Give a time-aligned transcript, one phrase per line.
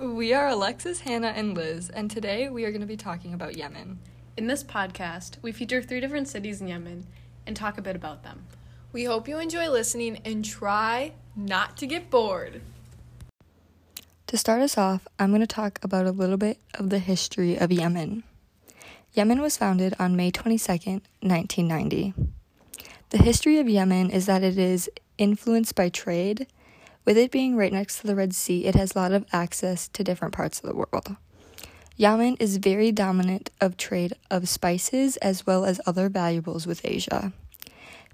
[0.00, 3.56] We are Alexis, Hannah, and Liz, and today we are going to be talking about
[3.56, 4.00] Yemen.
[4.36, 7.06] In this podcast, we feature three different cities in Yemen
[7.46, 8.44] and talk a bit about them.
[8.92, 12.60] We hope you enjoy listening and try not to get bored.
[14.26, 17.56] To start us off, I'm going to talk about a little bit of the history
[17.56, 18.24] of Yemen.
[19.12, 22.14] Yemen was founded on May 22nd, 1990.
[23.10, 26.48] The history of Yemen is that it is influenced by trade.
[27.04, 29.88] With it being right next to the Red Sea, it has a lot of access
[29.88, 31.16] to different parts of the world.
[31.96, 37.32] Yemen is very dominant of trade of spices as well as other valuables with Asia.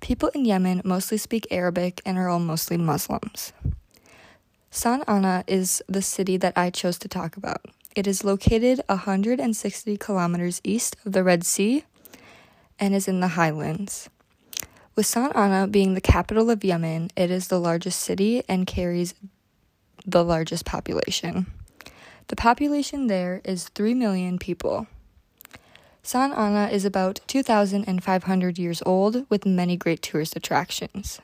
[0.01, 3.53] People in Yemen mostly speak Arabic and are all mostly Muslims.
[4.73, 7.65] Sana'a is the city that I chose to talk about.
[7.97, 11.85] It is located 160 kilometers east of the Red Sea
[12.79, 14.09] and is in the highlands.
[14.97, 19.15] With Sana'a being the capital of Yemen, it is the largest city and carries
[20.05, 21.47] the largest population.
[22.27, 24.89] The population there is 3 million people.
[26.03, 31.21] Sana'a is about 2,500 years old with many great tourist attractions.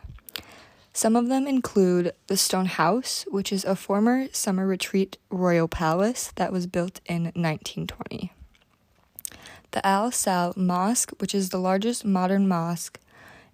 [0.93, 6.33] Some of them include the Stone House, which is a former summer retreat royal palace
[6.37, 8.33] that was built in 1920.
[9.73, 12.99] The Al Saleh Mosque, which is the largest modern mosque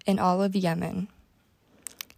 [0.05, 1.07] in all of Yemen,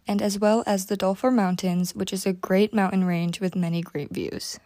[0.06, 3.82] and as well as the Dhofar Mountains, which is a great mountain range with many
[3.82, 4.58] great views.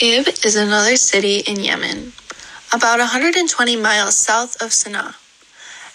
[0.00, 2.12] Ib is another city in Yemen,
[2.72, 5.14] about 120 miles south of Sana'a.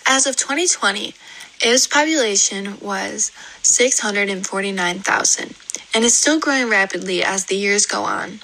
[0.06, 1.16] As of 2020,
[1.66, 5.56] Ib's population was 649,000
[5.94, 8.42] and is still growing rapidly as the years go on.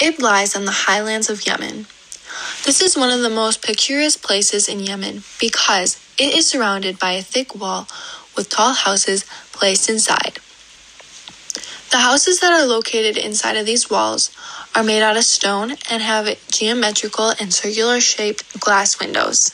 [0.00, 1.86] Ib lies on the highlands of Yemen.
[2.68, 7.12] This is one of the most picturesque places in Yemen because it is surrounded by
[7.12, 7.88] a thick wall
[8.36, 10.38] with tall houses placed inside.
[11.90, 14.30] The houses that are located inside of these walls
[14.74, 19.50] are made out of stone and have geometrical and circular shaped glass windows.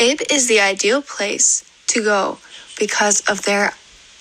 [0.00, 2.38] Ib is the ideal place to go
[2.76, 3.74] because of their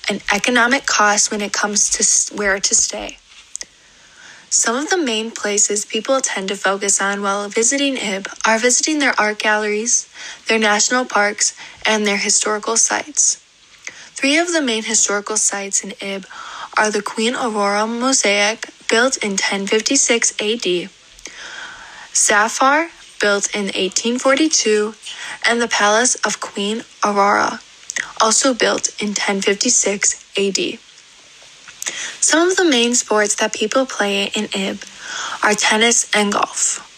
[0.07, 3.17] an economic cost when it comes to where to stay.
[4.53, 8.99] Some of the main places people tend to focus on while visiting Ib are visiting
[8.99, 10.07] their art galleries,
[10.47, 11.55] their national parks,
[11.87, 13.41] and their historical sites.
[14.13, 16.27] Three of the main historical sites in Ib
[16.77, 20.89] are the Queen Aurora Mosaic, built in 1056 AD,
[22.13, 24.93] Safar, built in 1842,
[25.47, 27.59] and the Palace of Queen Aurora,
[28.21, 30.92] also built in 1056 AD.
[32.21, 34.79] Some of the main sports that people play in Ib
[35.43, 36.89] are tennis and golf.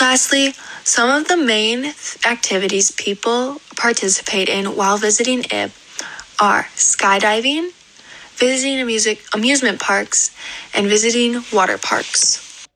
[0.00, 1.94] Lastly, some of the main
[2.26, 5.72] activities people participate in while visiting Ib
[6.40, 7.70] are skydiving,
[8.36, 8.80] visiting
[9.34, 10.34] amusement, parks,
[10.74, 12.66] and visiting water parks.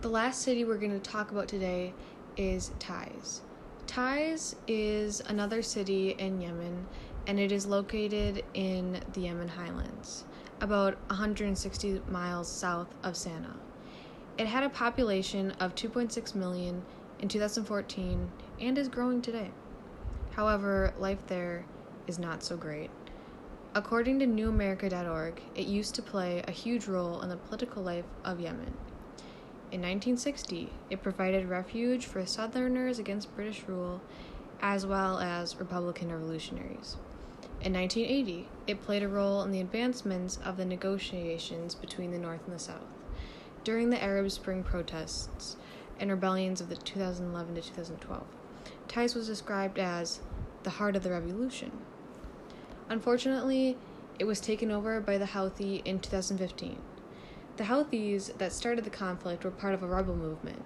[0.00, 1.92] The last city we're going to talk about today
[2.36, 3.40] is Taiz.
[3.86, 6.86] Taiz is another city in Yemen
[7.28, 10.24] and it is located in the Yemen highlands,
[10.62, 13.54] about 160 miles south of Sana'a.
[14.38, 16.82] It had a population of 2.6 million
[17.18, 18.30] in 2014
[18.60, 19.50] and is growing today.
[20.32, 21.66] However, life there
[22.06, 22.90] is not so great.
[23.74, 28.40] According to NewAmerica.org, it used to play a huge role in the political life of
[28.40, 28.72] Yemen.
[29.70, 34.00] In 1960, it provided refuge for Southerners against British rule,
[34.62, 36.96] as well as Republican revolutionaries.
[37.60, 42.40] In 1980, it played a role in the advancements of the negotiations between the North
[42.46, 42.94] and the South.
[43.64, 45.56] During the Arab Spring protests
[45.98, 48.24] and rebellions of the 2011 to 2012,
[48.86, 50.20] Taiz was described as
[50.62, 51.72] the heart of the revolution.
[52.88, 53.76] Unfortunately,
[54.20, 56.78] it was taken over by the Houthi in 2015.
[57.56, 60.64] The Houthis that started the conflict were part of a rebel movement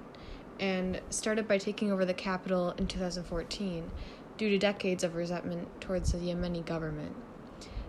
[0.61, 3.91] and started by taking over the capital in 2014
[4.43, 7.15] due to decades of resentment towards the Yemeni government.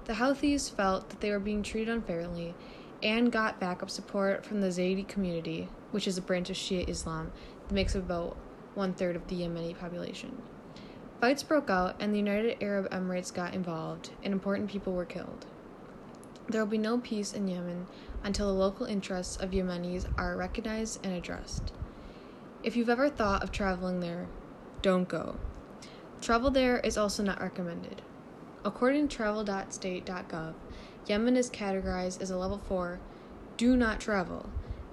[0.05, 2.53] The Houthis felt that they were being treated unfairly
[3.01, 7.31] and got backup support from the Zaidi community, which is a branch of Shia Islam
[7.67, 8.38] that makes up about
[8.75, 10.44] one third of the Yemeni population.
[11.19, 15.47] Fights broke out, and the United Arab Emirates got involved, and important people were killed.
[16.49, 17.88] There will be no peace in Yemen
[18.23, 21.73] until the local interests of Yemenis are recognized and addressed.
[22.61, 24.27] If you've ever thought of traveling there,
[24.83, 25.39] don't go.
[26.23, 28.01] Travel there is also not recommended.
[28.63, 30.53] According to travel.state.gov,
[31.05, 32.97] Yemen is categorized as a level 4
[33.57, 34.49] do not travel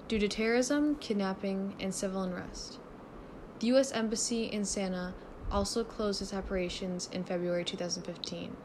[0.09, 2.79] due to terrorism, kidnapping, and civil unrest.
[3.59, 3.93] The U.S.
[3.93, 5.13] Embassy in Sana'a
[5.49, 8.57] also closed its operations in February 2015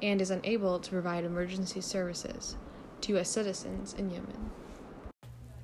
[0.00, 2.54] and is unable to provide emergency services
[3.00, 3.30] to U.S.
[3.30, 4.52] citizens in Yemen.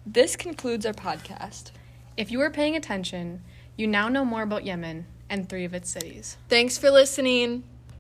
[0.05, 1.71] This concludes our podcast.
[2.17, 3.45] If you were paying attention,
[3.77, 6.37] you now know more about Yemen and three of its cities.
[6.49, 7.65] Thanks for listening.